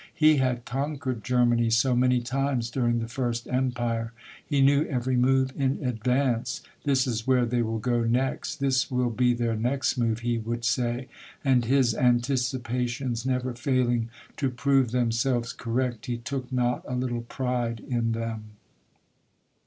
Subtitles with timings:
[0.15, 4.13] He had conquered Germany so many times during the First Empire!
[4.43, 6.63] He knew every move in advance.
[6.73, 10.39] * This is where they will go next!'* This will be their next move,' he
[10.39, 11.07] would say;
[11.45, 17.79] and his anticipations never failing to prove themselves correct, he took not a little pride
[17.87, 18.45] in them.